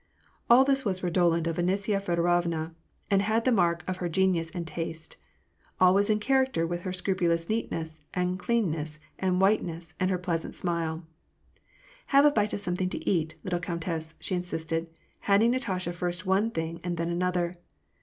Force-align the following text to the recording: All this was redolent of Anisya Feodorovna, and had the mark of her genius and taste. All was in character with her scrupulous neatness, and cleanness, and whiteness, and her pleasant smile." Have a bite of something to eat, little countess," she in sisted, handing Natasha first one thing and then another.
All 0.49 0.63
this 0.63 0.83
was 0.83 1.03
redolent 1.03 1.45
of 1.45 1.57
Anisya 1.59 2.01
Feodorovna, 2.01 2.73
and 3.11 3.21
had 3.21 3.45
the 3.45 3.51
mark 3.51 3.87
of 3.87 3.97
her 3.97 4.09
genius 4.09 4.49
and 4.49 4.65
taste. 4.65 5.15
All 5.79 5.93
was 5.93 6.09
in 6.09 6.19
character 6.19 6.65
with 6.65 6.81
her 6.81 6.91
scrupulous 6.91 7.47
neatness, 7.49 8.01
and 8.11 8.39
cleanness, 8.39 8.99
and 9.19 9.39
whiteness, 9.39 9.93
and 9.99 10.09
her 10.09 10.17
pleasant 10.17 10.55
smile." 10.55 11.05
Have 12.07 12.25
a 12.25 12.31
bite 12.31 12.53
of 12.53 12.61
something 12.61 12.89
to 12.89 13.07
eat, 13.07 13.35
little 13.43 13.59
countess," 13.59 14.15
she 14.19 14.33
in 14.33 14.41
sisted, 14.41 14.87
handing 15.19 15.51
Natasha 15.51 15.93
first 15.93 16.25
one 16.25 16.49
thing 16.49 16.81
and 16.83 16.97
then 16.97 17.11
another. 17.11 17.57